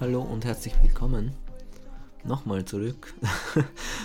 Hallo 0.00 0.22
und 0.22 0.44
herzlich 0.44 0.74
willkommen. 0.80 1.32
Nochmal 2.22 2.64
zurück. 2.64 3.14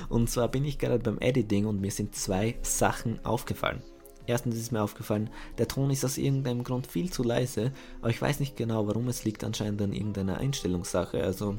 und 0.10 0.28
zwar 0.28 0.48
bin 0.48 0.66
ich 0.66 0.80
gerade 0.80 0.98
beim 0.98 1.20
Editing 1.20 1.68
und 1.68 1.82
mir 1.82 1.92
sind 1.92 2.16
zwei 2.16 2.55
Sachen 2.64 3.23
aufgefallen. 3.23 3.84
Erstens 4.25 4.56
ist 4.56 4.71
mir 4.71 4.82
aufgefallen, 4.82 5.29
der 5.60 5.68
Ton 5.68 5.92
ist 5.92 6.04
aus 6.04 6.18
irgendeinem 6.18 6.64
Grund 6.64 6.87
viel 6.87 7.11
zu 7.11 7.21
leise, 7.21 7.71
aber 8.01 8.10
ich 8.10 8.20
weiß 8.20 8.39
nicht 8.39 8.57
genau 8.57 8.87
warum, 8.87 9.07
es 9.07 9.24
liegt 9.24 9.43
anscheinend 9.43 9.84
an 9.84 9.93
irgendeiner 9.93 10.39
Einstellungssache. 10.39 11.24
Also 11.24 11.57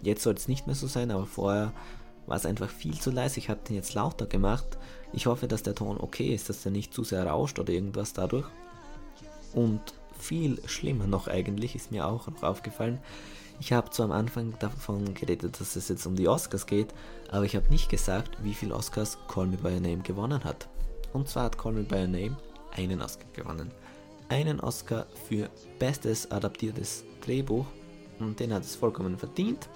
jetzt 0.00 0.22
soll 0.22 0.34
es 0.34 0.46
nicht 0.46 0.68
mehr 0.68 0.76
so 0.76 0.86
sein, 0.86 1.10
aber 1.10 1.26
vorher 1.26 1.72
war 2.28 2.36
es 2.36 2.46
einfach 2.46 2.70
viel 2.70 3.00
zu 3.00 3.10
leise. 3.10 3.40
Ich 3.40 3.50
habe 3.50 3.64
den 3.66 3.74
jetzt 3.74 3.94
lauter 3.94 4.26
gemacht. 4.26 4.78
Ich 5.12 5.26
hoffe, 5.26 5.48
dass 5.48 5.64
der 5.64 5.74
Ton 5.74 5.98
okay 5.98 6.32
ist, 6.32 6.48
dass 6.48 6.62
der 6.62 6.70
nicht 6.70 6.94
zu 6.94 7.02
sehr 7.02 7.26
rauscht 7.26 7.58
oder 7.58 7.72
irgendwas 7.72 8.12
dadurch. 8.12 8.46
Und 9.54 9.80
viel 10.20 10.60
schlimmer 10.66 11.06
noch 11.06 11.28
eigentlich, 11.28 11.74
ist 11.74 11.90
mir 11.90 12.06
auch 12.06 12.26
noch 12.28 12.42
aufgefallen. 12.42 12.98
Ich 13.60 13.72
habe 13.72 13.90
zwar 13.90 14.06
am 14.06 14.12
Anfang 14.12 14.54
davon 14.58 15.12
geredet, 15.12 15.60
dass 15.60 15.76
es 15.76 15.88
jetzt 15.88 16.06
um 16.06 16.16
die 16.16 16.28
Oscars 16.28 16.66
geht, 16.66 16.94
aber 17.30 17.44
ich 17.44 17.54
habe 17.56 17.68
nicht 17.68 17.90
gesagt, 17.90 18.38
wie 18.42 18.54
viele 18.54 18.74
Oscars 18.74 19.18
Call 19.28 19.46
Me 19.46 19.58
By 19.58 19.74
Your 19.74 19.80
Name 19.80 19.98
gewonnen 19.98 20.44
hat. 20.44 20.68
Und 21.12 21.28
zwar 21.28 21.44
hat 21.44 21.58
Call 21.58 21.72
Me 21.72 21.82
By 21.82 21.96
Your 21.96 22.06
Name 22.06 22.36
einen 22.72 23.02
Oscar 23.02 23.26
gewonnen. 23.34 23.70
Einen 24.28 24.60
Oscar 24.60 25.06
für 25.28 25.50
bestes 25.78 26.30
adaptiertes 26.30 27.04
Drehbuch 27.20 27.66
und 28.18 28.40
den 28.40 28.54
hat 28.54 28.62
es 28.62 28.76
vollkommen 28.76 29.18
verdient. 29.18 29.68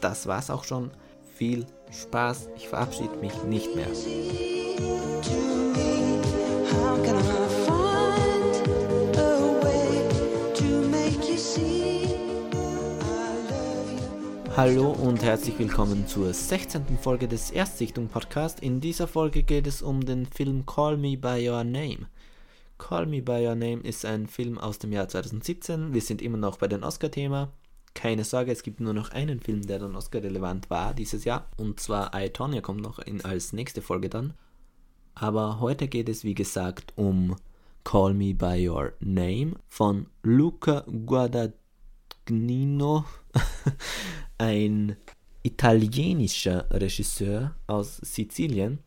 Das 0.00 0.26
war's 0.26 0.50
auch 0.50 0.64
schon. 0.64 0.90
Viel 1.34 1.66
Spaß. 1.92 2.48
Ich 2.56 2.68
verabschiede 2.68 3.16
mich 3.16 3.42
nicht 3.44 3.74
mehr. 3.76 3.88
Hallo 14.56 14.90
und 14.90 15.22
herzlich 15.22 15.58
willkommen 15.58 16.06
zur 16.06 16.32
16. 16.32 16.96
Folge 17.02 17.28
des 17.28 17.50
Erstsichtung 17.50 18.08
Podcast. 18.08 18.60
In 18.60 18.80
dieser 18.80 19.06
Folge 19.06 19.42
geht 19.42 19.66
es 19.66 19.82
um 19.82 20.02
den 20.02 20.24
Film 20.24 20.64
Call 20.64 20.96
Me 20.96 21.18
By 21.18 21.46
Your 21.46 21.62
Name. 21.62 22.08
Call 22.78 23.04
Me 23.04 23.20
By 23.20 23.46
Your 23.46 23.54
Name 23.54 23.82
ist 23.82 24.06
ein 24.06 24.26
Film 24.26 24.56
aus 24.56 24.78
dem 24.78 24.92
Jahr 24.92 25.08
2017. 25.08 25.92
Wir 25.92 26.00
sind 26.00 26.22
immer 26.22 26.38
noch 26.38 26.56
bei 26.56 26.68
dem 26.68 26.84
Oscar-Thema. 26.84 27.52
Keine 27.92 28.24
Sorge, 28.24 28.50
es 28.50 28.62
gibt 28.62 28.80
nur 28.80 28.94
noch 28.94 29.10
einen 29.10 29.40
Film, 29.40 29.60
der 29.60 29.78
dann 29.78 29.94
Oscar-relevant 29.94 30.70
war 30.70 30.94
dieses 30.94 31.26
Jahr. 31.26 31.50
Und 31.58 31.78
zwar 31.78 32.18
I, 32.18 32.30
Tonya 32.30 32.62
kommt 32.62 32.80
noch 32.80 32.98
in, 32.98 33.22
als 33.26 33.52
nächste 33.52 33.82
Folge 33.82 34.08
dann. 34.08 34.32
Aber 35.14 35.60
heute 35.60 35.86
geht 35.86 36.08
es 36.08 36.24
wie 36.24 36.34
gesagt 36.34 36.94
um 36.96 37.36
Call 37.84 38.14
Me 38.14 38.32
By 38.32 38.66
Your 38.66 38.94
Name 39.00 39.56
von 39.68 40.06
Luca 40.22 40.82
Guadagnino. 41.04 41.65
ein 44.38 44.96
italienischer 45.42 46.68
Regisseur 46.70 47.54
aus 47.66 47.98
Sizilien, 47.98 48.80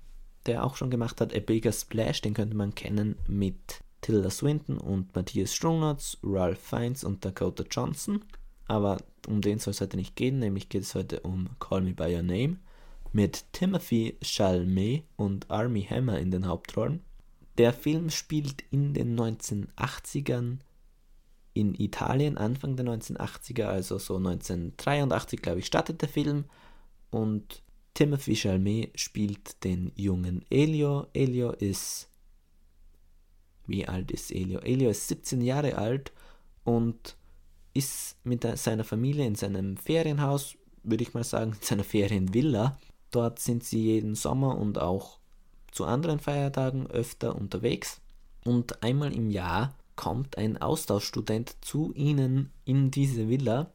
der 0.45 0.64
auch 0.64 0.76
schon 0.76 0.90
gemacht 0.90 1.22
hat 1.22 1.34
A 1.34 1.40
Bigger 1.40 1.72
Splash, 1.72 2.22
den 2.22 2.34
könnte 2.34 2.56
man 2.56 2.76
kennen 2.76 3.16
mit 3.28 3.82
Tilda 4.02 4.30
Swinton 4.30 4.78
und 4.78 5.16
Matthias 5.16 5.54
Strunatz, 5.54 6.17
Ralph 6.23 6.60
Fiennes 6.60 7.04
und 7.04 7.23
Dakota 7.23 7.64
Johnson. 7.70 8.23
Aber 8.67 8.98
um 9.28 9.42
den 9.42 9.60
soll 9.60 9.72
es 9.72 9.82
heute 9.82 9.98
nicht 9.98 10.16
gehen, 10.16 10.39
nämlich 10.39 10.70
geht 10.70 10.83
es 10.83 10.95
heute 10.95 11.22
um 11.22 11.49
Call 11.60 11.82
Me 11.82 11.94
By 11.94 12.16
Your 12.16 12.23
Name 12.23 12.58
mit 13.11 13.45
Timothy 13.54 14.17
Chalamet 14.22 15.04
und 15.16 15.49
Army 15.49 15.83
Hammer 15.83 16.20
in 16.20 16.32
den 16.32 16.48
Hauptrollen. 16.48 17.02
Der 17.58 17.73
Film 17.73 18.10
spielt 18.10 18.64
in 18.72 18.94
den 18.94 19.20
1980ern 19.20 20.60
in 21.59 21.75
Italien 21.75 22.37
Anfang 22.37 22.75
der 22.75 22.86
1980er, 22.86 23.65
also 23.65 23.97
so 23.97 24.17
1983, 24.17 25.42
glaube 25.42 25.59
ich, 25.59 25.65
startet 25.65 26.02
der 26.02 26.09
Film 26.09 26.45
und 27.11 27.61
Timothy 27.93 28.36
Chalamet 28.36 28.99
spielt 28.99 29.64
den 29.64 29.92
jungen 29.95 30.45
Elio. 30.49 31.08
Elio 31.14 31.52
ist 31.52 32.09
wie 33.69 33.87
alt 33.87 34.11
ist 34.11 34.31
Elio? 34.31 34.59
Elio 34.59 34.89
ist 34.89 35.08
17 35.08 35.42
Jahre 35.42 35.77
alt 35.77 36.11
und 36.64 37.15
ist 37.73 38.17
mit 38.23 38.45
seiner 38.58 38.83
Familie 38.83 39.25
in 39.25 39.36
seinem 39.36 39.77
Ferienhaus, 39.77 40.55
würde 40.83 41.03
ich 41.03 41.14
mal 41.14 41.23
sagen, 41.23 41.53
in 41.53 41.61
seiner 41.61 41.83
Ferienvilla. 41.83 42.80
Dort 43.11 43.39
sind 43.39 43.64
sie 43.64 43.83
jeden 43.83 44.15
Sommer 44.15 44.58
und 44.58 44.80
auch 44.80 45.19
zu 45.71 45.86
anderen 45.86 46.19
Feiertagen 46.19 46.87
öfter 46.87 47.36
unterwegs. 47.36 48.02
Und 48.43 48.81
einmal 48.83 49.14
im 49.14 49.30
Jahr 49.30 49.75
kommt 49.99 50.37
ein 50.37 50.55
Austauschstudent 50.55 51.58
zu 51.60 51.92
ihnen 51.93 52.54
in 52.64 52.89
diese 52.89 53.27
Villa, 53.27 53.73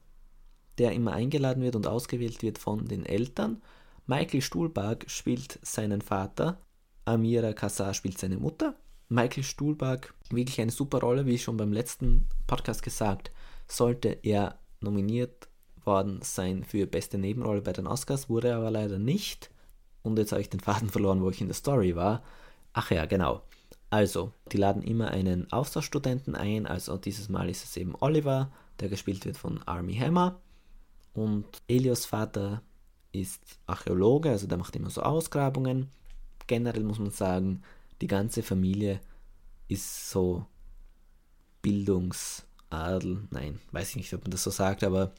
der 0.79 0.93
immer 0.93 1.13
eingeladen 1.13 1.63
wird 1.63 1.77
und 1.77 1.87
ausgewählt 1.87 2.43
wird 2.43 2.57
von 2.57 2.89
den 2.89 3.05
Eltern. 3.05 3.61
Michael 4.07 4.41
Stuhlbarg 4.41 5.05
spielt 5.11 5.59
seinen 5.61 6.01
Vater, 6.01 6.63
Amira 7.05 7.53
Kassar 7.53 7.93
spielt 7.93 8.17
seine 8.17 8.39
Mutter. 8.39 8.75
Michael 9.11 9.43
Stuhlbarg, 9.43 10.15
wirklich 10.31 10.63
eine 10.63 10.71
super 10.71 11.01
Rolle, 11.01 11.27
wie 11.27 11.37
schon 11.37 11.59
beim 11.59 11.75
letzten 11.75 12.27
Podcast 12.47 12.83
gesagt, 12.83 13.31
sollte 13.69 14.19
er 14.23 14.59
nominiert 14.81 15.49
worden 15.85 16.21
sein 16.23 16.65
für 16.65 16.87
beste 16.87 17.19
Nebenrolle 17.19 17.61
bei 17.61 17.75
den 17.75 17.87
Oscars, 17.87 18.31
wurde 18.31 18.49
er 18.49 18.57
aber 18.57 18.71
leider 18.71 18.99
nicht. 18.99 19.51
Und 20.03 20.19
jetzt 20.19 20.33
habe 20.33 20.41
ich 20.41 20.49
den 20.49 20.61
Faden 20.61 20.89
verloren, 20.89 21.21
wo 21.21 21.29
ich 21.29 21.43
in 21.43 21.49
der 21.49 21.55
Story 21.55 21.95
war. 21.95 22.23
Ach 22.73 22.91
ja, 22.91 23.05
genau. 23.05 23.43
Also, 23.95 24.33
die 24.51 24.57
laden 24.57 24.83
immer 24.83 25.13
einen 25.13 25.53
Austauschstudenten 25.53 26.35
ein, 26.35 26.67
also 26.67 26.97
dieses 26.97 27.29
Mal 27.29 27.49
ist 27.49 27.63
es 27.63 27.77
eben 27.77 27.95
Oliver, 28.01 28.51
der 28.81 28.89
gespielt 28.89 29.25
wird 29.25 29.37
von 29.37 29.63
Army 29.67 29.95
Hammer. 29.95 30.41
Und 31.13 31.47
Elios 31.69 32.05
Vater 32.05 32.61
ist 33.13 33.41
Archäologe, 33.67 34.31
also 34.31 34.49
der 34.49 34.59
macht 34.59 34.75
immer 34.75 34.91
so 34.91 35.03
Ausgrabungen. 35.03 35.91
Generell 36.49 36.83
muss 36.83 36.99
man 36.99 37.13
sagen, 37.13 37.63
die 38.01 38.09
ganze 38.09 38.43
Familie 38.43 38.99
ist 39.69 40.11
so 40.11 40.45
Bildungsadel, 41.63 43.29
nein, 43.31 43.61
weiß 43.71 43.91
ich 43.91 43.97
nicht, 43.97 44.15
ob 44.15 44.23
man 44.23 44.33
das 44.33 44.43
so 44.43 44.51
sagt, 44.51 44.83
aber 44.83 45.13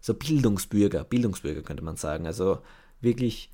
so 0.00 0.14
Bildungsbürger, 0.14 1.02
Bildungsbürger 1.02 1.62
könnte 1.62 1.82
man 1.82 1.96
sagen. 1.96 2.28
Also 2.28 2.60
wirklich, 3.00 3.50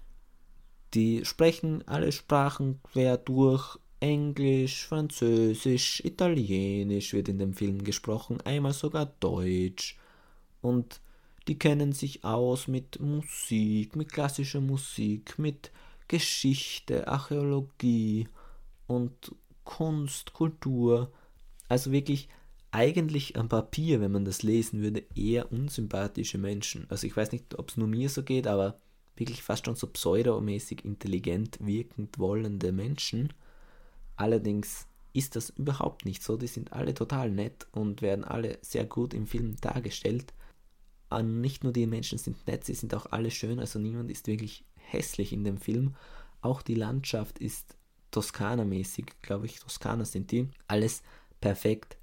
die 0.93 1.25
sprechen 1.25 1.89
alle 1.89 2.13
Sprachen 2.13 2.83
quer 2.83 3.17
durch, 3.17 3.79
Englisch, 4.01 4.87
Französisch, 4.87 6.05
Italienisch 6.05 7.13
wird 7.13 7.29
in 7.29 7.39
dem 7.39 7.55
Film 7.55 7.83
gesprochen, 7.83 8.41
einmal 8.43 8.73
sogar 8.73 9.07
Deutsch. 9.21 9.99
Und 10.61 11.01
die 11.49 11.59
kennen 11.59 11.93
sich 11.93 12.25
aus 12.25 12.69
mit 12.69 13.01
Musik, 13.01 13.97
mit 13.97 14.13
klassischer 14.13 14.61
Musik, 14.61 15.39
mit 15.39 15.73
Geschichte, 16.07 17.09
Archäologie 17.09 18.29
und 18.87 19.35
Kunst, 19.65 20.33
Kultur. 20.33 21.13
Also 21.69 21.93
wirklich 21.93 22.29
eigentlich 22.71 23.37
am 23.37 23.49
Papier, 23.49 24.01
wenn 24.01 24.13
man 24.13 24.25
das 24.25 24.43
lesen 24.43 24.83
würde, 24.83 25.05
eher 25.15 25.51
unsympathische 25.53 26.39
Menschen. 26.39 26.87
Also 26.91 27.07
ich 27.07 27.17
weiß 27.17 27.33
nicht, 27.33 27.59
ob 27.59 27.71
es 27.71 27.77
nur 27.77 27.89
mir 27.89 28.09
so 28.09 28.23
geht, 28.23 28.47
aber 28.47 28.79
wirklich 29.17 29.43
fast 29.43 29.67
schon 29.67 29.77
so 29.77 29.87
pseudomäßig 29.87 30.85
intelligent 30.85 31.59
wirkend 31.61 32.19
wollende 32.19 32.73
Menschen. 32.73 33.33
Allerdings 34.19 34.89
ist 35.13 35.37
das 35.37 35.51
überhaupt 35.51 36.05
nicht 36.05 36.23
so. 36.23 36.37
Die 36.37 36.49
sind 36.49 36.73
alle 36.73 36.93
total 36.93 37.31
nett 37.31 37.67
und 37.73 38.03
werden 38.03 38.25
alle 38.25 38.59
sehr 38.63 38.85
gut 38.85 39.15
im 39.15 39.27
Film 39.27 39.57
dargestellt. 39.61 40.35
Und 41.09 41.41
nicht 41.41 41.65
nur 41.65 41.73
die 41.73 41.87
Menschen 41.87 42.19
sind 42.19 42.47
nett, 42.47 42.65
sie 42.65 42.75
sind 42.75 42.95
auch 42.95 43.07
alle 43.07 43.31
schön. 43.31 43.61
Also 43.61 43.79
niemand 43.79 44.11
ist 44.11 44.27
wirklich 44.27 44.65
hässlich 44.75 45.33
in 45.33 45.45
dem 45.45 45.57
Film. 45.57 45.95
Auch 46.43 46.63
die 46.63 46.75
Landschaft 46.75 47.39
ist 47.39 47.77
Toskana-mäßig, 48.11 49.07
glaube 49.23 49.47
ich. 49.47 49.61
Toskana 49.61 50.05
sind 50.05 50.33
die. 50.33 50.49
Alles 50.67 51.03
perfekt. 51.41 51.97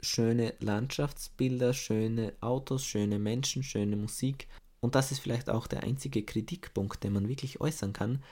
Schöne 0.00 0.54
Landschaftsbilder, 0.58 1.72
schöne 1.72 2.34
Autos, 2.40 2.84
schöne 2.84 3.18
Menschen, 3.18 3.62
schöne 3.62 3.96
Musik. 3.96 4.48
Und 4.80 4.96
das 4.96 5.12
ist 5.12 5.20
vielleicht 5.20 5.50
auch 5.50 5.66
der 5.66 5.84
einzige 5.84 6.24
Kritikpunkt, 6.24 7.04
den 7.04 7.12
man 7.12 7.28
wirklich 7.28 7.60
äußern 7.60 7.92
kann, 7.92 8.24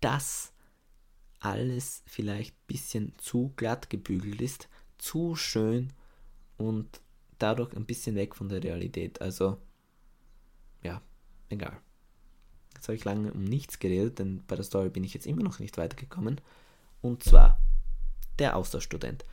dass 0.00 0.52
alles 1.40 2.02
vielleicht 2.06 2.54
ein 2.54 2.66
bisschen 2.66 3.12
zu 3.18 3.52
glatt 3.56 3.90
gebügelt 3.90 4.40
ist, 4.40 4.68
zu 4.98 5.36
schön 5.36 5.92
und 6.56 7.00
dadurch 7.38 7.74
ein 7.76 7.86
bisschen 7.86 8.16
weg 8.16 8.34
von 8.34 8.48
der 8.48 8.62
Realität. 8.62 9.20
Also, 9.20 9.58
ja, 10.82 11.00
egal. 11.48 11.80
Jetzt 12.74 12.88
habe 12.88 12.96
ich 12.96 13.04
lange 13.04 13.32
um 13.32 13.44
nichts 13.44 13.78
geredet, 13.78 14.18
denn 14.18 14.44
bei 14.46 14.56
der 14.56 14.64
Story 14.64 14.88
bin 14.90 15.04
ich 15.04 15.14
jetzt 15.14 15.26
immer 15.26 15.42
noch 15.42 15.58
nicht 15.58 15.78
weitergekommen. 15.78 16.40
Und 17.00 17.22
zwar 17.22 17.60
der 18.38 18.56
Austauschstudent. 18.56 19.24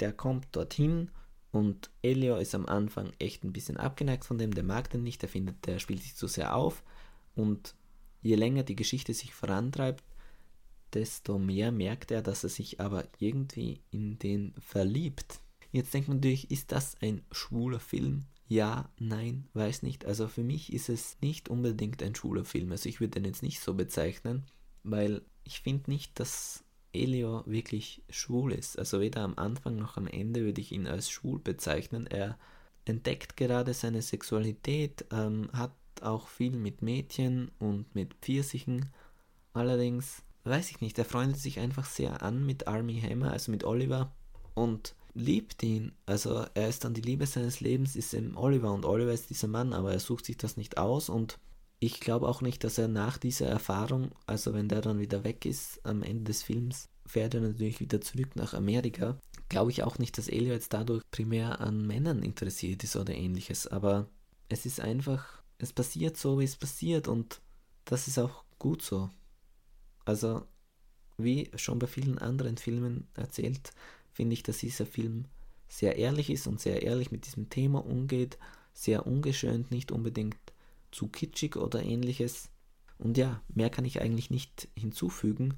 Der 0.00 0.12
kommt 0.12 0.46
dorthin 0.52 1.10
und 1.50 1.90
Elio 2.02 2.36
ist 2.36 2.54
am 2.54 2.66
Anfang 2.66 3.12
echt 3.18 3.44
ein 3.44 3.52
bisschen 3.52 3.76
abgeneigt 3.76 4.24
von 4.24 4.38
dem, 4.38 4.52
der 4.54 4.64
mag 4.64 4.90
den 4.90 5.04
nicht, 5.04 5.22
der 5.22 5.28
findet, 5.28 5.66
der 5.66 5.78
spielt 5.78 6.02
sich 6.02 6.16
zu 6.16 6.26
sehr 6.26 6.54
auf. 6.56 6.82
Und 7.36 7.74
je 8.22 8.34
länger 8.34 8.64
die 8.64 8.76
Geschichte 8.76 9.14
sich 9.14 9.34
vorantreibt, 9.34 10.02
desto 10.94 11.38
mehr 11.38 11.72
merkt 11.72 12.10
er, 12.10 12.22
dass 12.22 12.44
er 12.44 12.50
sich 12.50 12.80
aber 12.80 13.04
irgendwie 13.18 13.80
in 13.90 14.18
den 14.18 14.54
verliebt. 14.58 15.40
Jetzt 15.72 15.92
denkt 15.92 16.08
man 16.08 16.18
natürlich, 16.18 16.50
ist 16.50 16.72
das 16.72 16.96
ein 17.00 17.22
schwuler 17.32 17.80
Film? 17.80 18.26
Ja, 18.46 18.90
nein, 18.98 19.48
weiß 19.54 19.82
nicht. 19.82 20.04
Also 20.04 20.28
für 20.28 20.44
mich 20.44 20.72
ist 20.72 20.88
es 20.88 21.16
nicht 21.20 21.48
unbedingt 21.48 22.02
ein 22.02 22.14
schwuler 22.14 22.44
Film. 22.44 22.70
Also 22.70 22.88
ich 22.88 23.00
würde 23.00 23.20
den 23.20 23.24
jetzt 23.24 23.42
nicht 23.42 23.60
so 23.60 23.74
bezeichnen, 23.74 24.44
weil 24.82 25.22
ich 25.44 25.60
finde 25.60 25.90
nicht, 25.90 26.20
dass 26.20 26.62
Elio 26.92 27.42
wirklich 27.46 28.02
schwul 28.08 28.52
ist. 28.52 28.78
Also 28.78 29.00
weder 29.00 29.22
am 29.22 29.34
Anfang 29.36 29.76
noch 29.76 29.96
am 29.96 30.06
Ende 30.06 30.44
würde 30.44 30.60
ich 30.60 30.72
ihn 30.72 30.86
als 30.86 31.10
schwul 31.10 31.40
bezeichnen. 31.40 32.06
Er 32.06 32.38
entdeckt 32.84 33.36
gerade 33.36 33.74
seine 33.74 34.02
Sexualität, 34.02 35.06
ähm, 35.10 35.50
hat 35.52 35.74
auch 36.02 36.28
viel 36.28 36.52
mit 36.52 36.82
Mädchen 36.82 37.50
und 37.58 37.94
mit 37.94 38.14
Pfirsichen. 38.14 38.90
Allerdings, 39.52 40.22
weiß 40.44 40.70
ich 40.70 40.80
nicht, 40.80 40.98
er 40.98 41.04
freundet 41.04 41.38
sich 41.38 41.58
einfach 41.58 41.86
sehr 41.86 42.22
an 42.22 42.44
mit 42.44 42.68
Army 42.68 43.00
Hammer, 43.00 43.32
also 43.32 43.50
mit 43.50 43.64
Oliver 43.64 44.12
und 44.54 44.94
liebt 45.14 45.62
ihn. 45.62 45.92
Also 46.06 46.44
er 46.54 46.68
ist 46.68 46.84
dann 46.84 46.94
die 46.94 47.00
Liebe 47.00 47.26
seines 47.26 47.60
Lebens, 47.60 47.96
ist 47.96 48.14
eben 48.14 48.36
Oliver 48.36 48.72
und 48.72 48.84
Oliver 48.84 49.12
ist 49.12 49.30
dieser 49.30 49.48
Mann, 49.48 49.72
aber 49.72 49.92
er 49.92 50.00
sucht 50.00 50.26
sich 50.26 50.36
das 50.36 50.56
nicht 50.56 50.78
aus 50.78 51.08
und 51.08 51.38
ich 51.80 52.00
glaube 52.00 52.28
auch 52.28 52.40
nicht, 52.40 52.64
dass 52.64 52.78
er 52.78 52.88
nach 52.88 53.18
dieser 53.18 53.46
Erfahrung, 53.46 54.12
also 54.26 54.54
wenn 54.54 54.68
der 54.68 54.80
dann 54.80 55.00
wieder 55.00 55.24
weg 55.24 55.44
ist 55.44 55.84
am 55.84 56.02
Ende 56.02 56.24
des 56.24 56.42
Films, 56.42 56.88
fährt 57.06 57.34
er 57.34 57.40
natürlich 57.40 57.80
wieder 57.80 58.00
zurück 58.00 58.36
nach 58.36 58.54
Amerika. 58.54 59.18
Glaube 59.48 59.70
ich 59.70 59.82
auch 59.82 59.98
nicht, 59.98 60.16
dass 60.16 60.28
Elio 60.28 60.54
jetzt 60.54 60.72
dadurch 60.72 61.02
primär 61.10 61.60
an 61.60 61.86
Männern 61.86 62.22
interessiert 62.22 62.82
ist 62.84 62.96
oder 62.96 63.14
ähnliches, 63.14 63.66
aber 63.66 64.08
es 64.48 64.66
ist 64.66 64.80
einfach, 64.80 65.42
es 65.58 65.72
passiert 65.72 66.16
so, 66.16 66.38
wie 66.38 66.44
es 66.44 66.56
passiert 66.56 67.08
und 67.08 67.40
das 67.84 68.08
ist 68.08 68.18
auch 68.18 68.44
gut 68.58 68.82
so. 68.82 69.10
Also, 70.04 70.46
wie 71.16 71.50
schon 71.56 71.78
bei 71.78 71.86
vielen 71.86 72.18
anderen 72.18 72.56
Filmen 72.56 73.08
erzählt, 73.14 73.72
finde 74.12 74.34
ich, 74.34 74.42
dass 74.42 74.58
dieser 74.58 74.86
Film 74.86 75.26
sehr 75.68 75.96
ehrlich 75.96 76.30
ist 76.30 76.46
und 76.46 76.60
sehr 76.60 76.82
ehrlich 76.82 77.10
mit 77.10 77.26
diesem 77.26 77.50
Thema 77.50 77.84
umgeht, 77.84 78.38
sehr 78.72 79.06
ungeschönt, 79.06 79.70
nicht 79.70 79.92
unbedingt 79.92 80.36
zu 80.90 81.08
kitschig 81.08 81.56
oder 81.56 81.82
ähnliches. 81.82 82.50
Und 82.98 83.18
ja, 83.18 83.42
mehr 83.48 83.70
kann 83.70 83.84
ich 83.84 84.00
eigentlich 84.00 84.30
nicht 84.30 84.68
hinzufügen. 84.76 85.54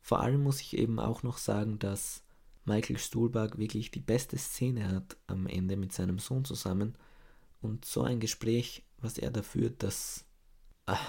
Vor 0.00 0.20
allem 0.20 0.42
muss 0.42 0.60
ich 0.60 0.76
eben 0.76 0.98
auch 0.98 1.22
noch 1.22 1.38
sagen, 1.38 1.78
dass 1.78 2.22
Michael 2.64 2.98
Stuhlbarg 2.98 3.58
wirklich 3.58 3.90
die 3.90 4.00
beste 4.00 4.38
Szene 4.38 4.88
hat 4.88 5.16
am 5.26 5.46
Ende 5.46 5.76
mit 5.76 5.92
seinem 5.92 6.18
Sohn 6.18 6.44
zusammen. 6.44 6.96
Und 7.60 7.84
so 7.84 8.02
ein 8.02 8.20
Gespräch, 8.20 8.84
was 8.98 9.18
er 9.18 9.30
da 9.30 9.42
führt, 9.42 9.82
dass 9.82 10.24
ach, 10.86 11.04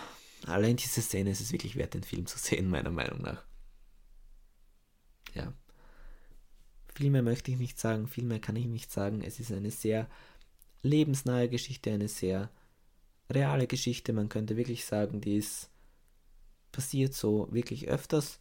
allein 0.45 0.77
diese 0.77 1.01
Szene 1.01 1.31
ist 1.31 1.41
es 1.41 1.51
wirklich 1.51 1.75
wert, 1.75 1.93
den 1.93 2.03
Film 2.03 2.25
zu 2.25 2.37
sehen, 2.37 2.69
meiner 2.69 2.91
Meinung 2.91 3.21
nach. 3.21 3.43
Ja. 5.33 5.53
Viel 6.93 7.11
mehr 7.11 7.23
möchte 7.23 7.51
ich 7.51 7.57
nicht 7.57 7.79
sagen, 7.79 8.07
viel 8.07 8.25
mehr 8.25 8.39
kann 8.39 8.55
ich 8.55 8.65
nicht 8.65 8.91
sagen. 8.91 9.21
Es 9.21 9.39
ist 9.39 9.51
eine 9.51 9.71
sehr 9.71 10.07
lebensnahe 10.81 11.49
Geschichte, 11.49 11.91
eine 11.91 12.07
sehr 12.07 12.49
reale 13.29 13.67
Geschichte. 13.67 14.13
Man 14.13 14.29
könnte 14.29 14.57
wirklich 14.57 14.85
sagen, 14.85 15.21
die 15.21 15.37
ist 15.37 15.69
passiert 16.71 17.13
so 17.13 17.47
wirklich 17.51 17.87
öfters. 17.87 18.39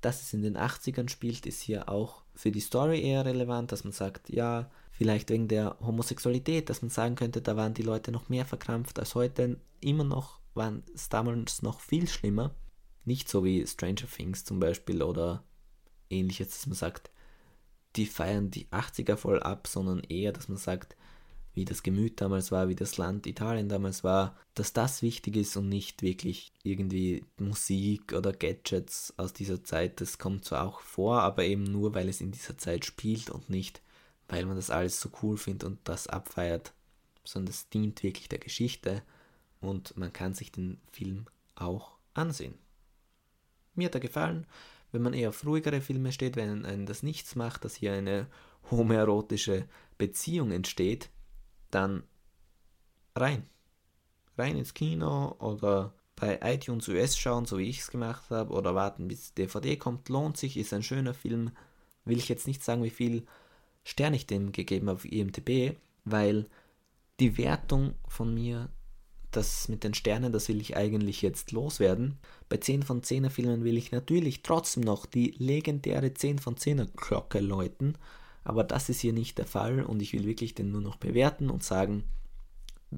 Dass 0.00 0.20
es 0.22 0.32
in 0.32 0.42
den 0.42 0.58
80ern 0.58 1.08
spielt, 1.08 1.46
ist 1.46 1.62
hier 1.62 1.88
auch 1.88 2.24
für 2.34 2.50
die 2.50 2.60
Story 2.60 3.00
eher 3.00 3.24
relevant, 3.24 3.70
dass 3.70 3.84
man 3.84 3.92
sagt, 3.92 4.30
ja, 4.30 4.68
vielleicht 4.90 5.30
wegen 5.30 5.46
der 5.46 5.76
Homosexualität, 5.80 6.68
dass 6.68 6.82
man 6.82 6.90
sagen 6.90 7.14
könnte, 7.14 7.40
da 7.40 7.56
waren 7.56 7.74
die 7.74 7.82
Leute 7.82 8.10
noch 8.10 8.28
mehr 8.28 8.44
verkrampft 8.44 8.98
als 8.98 9.14
heute. 9.14 9.60
Immer 9.80 10.04
noch 10.04 10.41
waren 10.54 10.82
es 10.94 11.08
damals 11.08 11.62
noch 11.62 11.80
viel 11.80 12.08
schlimmer. 12.08 12.54
Nicht 13.04 13.28
so 13.28 13.44
wie 13.44 13.66
Stranger 13.66 14.06
Things 14.06 14.44
zum 14.44 14.60
Beispiel 14.60 15.02
oder 15.02 15.44
ähnliches, 16.10 16.50
dass 16.50 16.66
man 16.66 16.76
sagt, 16.76 17.10
die 17.96 18.06
feiern 18.06 18.50
die 18.50 18.66
80er 18.68 19.16
voll 19.16 19.42
ab, 19.42 19.66
sondern 19.66 20.00
eher, 20.00 20.32
dass 20.32 20.48
man 20.48 20.58
sagt, 20.58 20.96
wie 21.54 21.64
das 21.64 21.82
Gemüt 21.82 22.20
damals 22.20 22.50
war, 22.50 22.68
wie 22.68 22.74
das 22.74 22.96
Land 22.96 23.26
Italien 23.26 23.68
damals 23.68 24.02
war, 24.04 24.36
dass 24.54 24.72
das 24.72 25.02
wichtig 25.02 25.36
ist 25.36 25.56
und 25.56 25.68
nicht 25.68 26.00
wirklich 26.00 26.52
irgendwie 26.62 27.26
Musik 27.38 28.14
oder 28.14 28.32
Gadgets 28.32 29.12
aus 29.18 29.34
dieser 29.34 29.62
Zeit. 29.62 30.00
Das 30.00 30.18
kommt 30.18 30.44
zwar 30.44 30.66
auch 30.66 30.80
vor, 30.80 31.20
aber 31.20 31.44
eben 31.44 31.64
nur, 31.64 31.94
weil 31.94 32.08
es 32.08 32.22
in 32.22 32.32
dieser 32.32 32.56
Zeit 32.56 32.86
spielt 32.86 33.28
und 33.28 33.50
nicht, 33.50 33.82
weil 34.28 34.46
man 34.46 34.56
das 34.56 34.70
alles 34.70 34.98
so 35.00 35.10
cool 35.22 35.36
findet 35.36 35.64
und 35.64 35.78
das 35.84 36.06
abfeiert, 36.06 36.72
sondern 37.24 37.50
es 37.50 37.68
dient 37.68 38.02
wirklich 38.02 38.28
der 38.28 38.38
Geschichte 38.38 39.02
und 39.62 39.96
man 39.96 40.12
kann 40.12 40.34
sich 40.34 40.52
den 40.52 40.80
Film 40.90 41.26
auch 41.54 41.92
ansehen. 42.14 42.54
Mir 43.74 43.86
hat 43.86 43.94
er 43.94 44.00
gefallen, 44.00 44.46
wenn 44.90 45.02
man 45.02 45.14
eher 45.14 45.30
auf 45.30 45.46
ruhigere 45.46 45.80
Filme 45.80 46.12
steht, 46.12 46.36
wenn 46.36 46.66
einen 46.66 46.84
das 46.84 47.02
nichts 47.02 47.34
macht, 47.34 47.64
dass 47.64 47.76
hier 47.76 47.94
eine 47.94 48.26
homoerotische 48.70 49.66
Beziehung 49.96 50.50
entsteht, 50.50 51.08
dann 51.70 52.02
rein. 53.16 53.46
Rein 54.36 54.56
ins 54.56 54.74
Kino 54.74 55.36
oder 55.38 55.94
bei 56.16 56.38
iTunes 56.42 56.88
US 56.88 57.16
schauen, 57.16 57.46
so 57.46 57.58
wie 57.58 57.68
ich 57.68 57.80
es 57.80 57.90
gemacht 57.90 58.30
habe, 58.30 58.52
oder 58.52 58.74
warten 58.74 59.08
bis 59.08 59.34
DVD 59.34 59.76
kommt, 59.76 60.08
lohnt 60.08 60.36
sich, 60.36 60.56
ist 60.56 60.72
ein 60.72 60.82
schöner 60.82 61.14
Film. 61.14 61.52
Will 62.04 62.18
ich 62.18 62.28
jetzt 62.28 62.46
nicht 62.46 62.62
sagen, 62.62 62.82
wie 62.82 62.90
viel 62.90 63.26
Sterne 63.84 64.16
ich 64.16 64.26
dem 64.26 64.52
gegeben 64.52 64.88
habe 64.88 64.98
auf 64.98 65.04
IMDb, 65.04 65.76
weil 66.04 66.48
die 67.18 67.36
Wertung 67.38 67.94
von 68.06 68.32
mir, 68.32 68.68
das 69.32 69.68
mit 69.68 69.84
den 69.84 69.94
Sternen, 69.94 70.32
das 70.32 70.48
will 70.48 70.60
ich 70.60 70.76
eigentlich 70.76 71.22
jetzt 71.22 71.52
loswerden. 71.52 72.18
Bei 72.48 72.56
10 72.56 72.82
von 72.82 73.02
10er 73.02 73.30
Filmen 73.30 73.64
will 73.64 73.76
ich 73.76 73.92
natürlich 73.92 74.42
trotzdem 74.42 74.82
noch 74.82 75.06
die 75.06 75.34
legendäre 75.38 76.14
10 76.14 76.38
von 76.38 76.56
10er 76.56 76.88
Glocke 76.96 77.40
läuten, 77.40 77.96
aber 78.44 78.64
das 78.64 78.88
ist 78.88 79.00
hier 79.00 79.12
nicht 79.12 79.38
der 79.38 79.46
Fall 79.46 79.82
und 79.82 80.02
ich 80.02 80.12
will 80.12 80.26
wirklich 80.26 80.54
den 80.54 80.70
nur 80.70 80.80
noch 80.80 80.96
bewerten 80.96 81.50
und 81.50 81.62
sagen, 81.62 82.04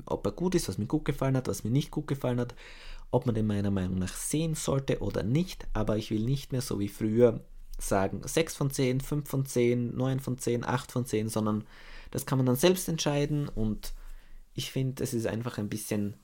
ob 0.07 0.27
er 0.27 0.33
gut 0.33 0.55
ist, 0.55 0.69
was 0.69 0.79
mir 0.79 0.87
gut 0.87 1.05
gefallen 1.05 1.37
hat, 1.37 1.49
was 1.49 1.65
mir 1.65 1.71
nicht 1.71 1.91
gut 1.91 2.07
gefallen 2.07 2.41
hat, 2.41 2.55
ob 3.11 3.27
man 3.27 3.35
den 3.35 3.47
meiner 3.47 3.71
Meinung 3.71 3.99
nach 3.99 4.15
sehen 4.15 4.55
sollte 4.55 5.01
oder 5.01 5.23
nicht, 5.23 5.67
aber 5.73 5.97
ich 5.97 6.11
will 6.11 6.25
nicht 6.25 6.53
mehr 6.53 6.63
so 6.63 6.81
wie 6.81 6.89
früher 6.89 7.41
sagen 7.79 8.23
6 8.25 8.57
von 8.57 8.71
10, 8.71 9.01
5 9.01 9.29
von 9.29 9.47
10, 9.47 9.97
9 9.97 10.21
von 10.21 10.39
10, 10.39 10.65
8 10.65 10.93
von 10.93 11.07
10, 11.07 11.29
sondern 11.29 11.65
das 12.11 12.27
kann 12.27 12.39
man 12.39 12.47
dann 12.47 12.57
selbst 12.57 12.89
entscheiden 12.89 13.49
und 13.49 13.93
ich 14.55 14.71
finde, 14.71 15.03
es 15.03 15.15
ist 15.15 15.27
einfach 15.27 15.59
ein 15.59 15.69
bisschen 15.69 16.15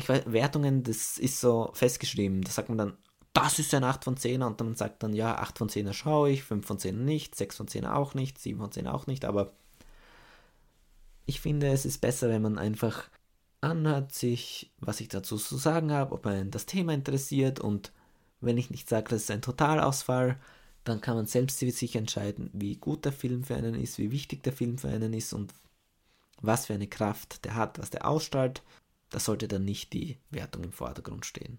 ich 0.00 0.08
weiß, 0.08 0.24
Wertungen, 0.26 0.82
das 0.82 1.18
ist 1.18 1.40
so 1.40 1.70
festgeschrieben. 1.74 2.42
Da 2.42 2.50
sagt 2.50 2.68
man 2.68 2.78
dann, 2.78 2.96
das 3.32 3.58
ist 3.58 3.72
ein 3.74 3.84
8 3.84 4.04
von 4.04 4.16
10 4.16 4.42
und 4.42 4.60
dann 4.60 4.74
sagt 4.74 5.02
dann, 5.02 5.12
ja, 5.12 5.36
8 5.36 5.58
von 5.58 5.68
10 5.68 5.92
schaue 5.94 6.30
ich, 6.30 6.42
5 6.42 6.66
von 6.66 6.78
10 6.78 7.04
nicht, 7.04 7.34
6 7.34 7.56
von 7.56 7.68
10 7.68 7.86
auch 7.86 8.14
nicht, 8.14 8.38
7 8.38 8.58
von 8.58 8.72
10 8.72 8.86
auch 8.88 9.06
nicht, 9.06 9.24
aber 9.24 9.52
ich 11.26 11.40
finde, 11.40 11.68
es 11.68 11.84
ist 11.86 12.00
besser, 12.00 12.28
wenn 12.28 12.42
man 12.42 12.58
einfach 12.58 13.08
anhört 13.60 14.12
sich, 14.12 14.72
was 14.78 15.00
ich 15.00 15.08
dazu 15.08 15.36
zu 15.36 15.56
sagen 15.56 15.92
habe, 15.92 16.14
ob 16.14 16.26
einen 16.26 16.50
das 16.50 16.66
Thema 16.66 16.92
interessiert 16.92 17.60
und 17.60 17.92
wenn 18.40 18.58
ich 18.58 18.70
nicht 18.70 18.88
sage, 18.88 19.10
das 19.10 19.22
ist 19.22 19.30
ein 19.30 19.42
Totalausfall, 19.42 20.40
dann 20.84 21.00
kann 21.00 21.14
man 21.14 21.26
selbst 21.26 21.58
sich 21.58 21.94
entscheiden, 21.94 22.50
wie 22.52 22.76
gut 22.76 23.04
der 23.04 23.12
Film 23.12 23.44
für 23.44 23.54
einen 23.54 23.74
ist, 23.74 23.98
wie 23.98 24.10
wichtig 24.10 24.42
der 24.42 24.54
Film 24.54 24.78
für 24.78 24.88
einen 24.88 25.12
ist 25.12 25.34
und 25.34 25.52
was 26.40 26.66
für 26.66 26.74
eine 26.74 26.88
Kraft 26.88 27.44
der 27.44 27.54
hat, 27.54 27.78
was 27.78 27.90
der 27.90 28.08
ausstrahlt. 28.08 28.62
Da 29.10 29.18
sollte 29.18 29.48
dann 29.48 29.64
nicht 29.64 29.92
die 29.92 30.18
Wertung 30.30 30.64
im 30.64 30.72
Vordergrund 30.72 31.26
stehen. 31.26 31.58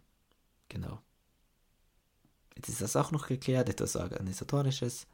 Genau. 0.70 1.01
Jetzt 2.55 2.70
ist 2.70 2.81
das 2.81 2.96
auch 2.96 3.12
noch 3.12 3.27
geklärt, 3.27 3.70
etwas 3.70 3.96
Organisatorisches. 3.96 5.08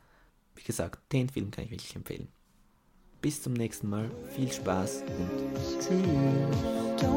Wie 0.55 0.63
gesagt, 0.63 1.11
den 1.11 1.29
Film 1.29 1.51
kann 1.51 1.65
ich 1.65 1.71
wirklich 1.71 1.95
empfehlen. 1.95 2.29
Bis 3.21 3.41
zum 3.41 3.53
nächsten 3.53 3.89
Mal, 3.89 4.11
viel 4.35 4.51
Spaß 4.51 5.03
und 5.07 5.31
tschüss. 5.79 7.07